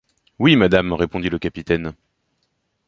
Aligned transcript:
Oui, 0.39 0.55
madame, 0.55 0.93
répondit 0.93 1.29
le 1.29 1.37
capitaine. 1.37 1.93